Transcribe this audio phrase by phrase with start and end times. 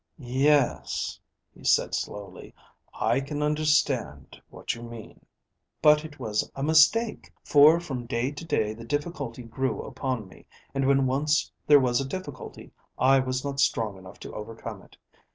[0.17, 1.19] "Yes,"
[1.53, 2.55] he said, slowly,
[2.91, 5.27] "I can understand what you mean."
[5.79, 10.47] "But it was a mistake; for from day to day the difficulty grew upon me,
[10.73, 14.97] and when once there was a difficulty, I was not strong enough to overcome it.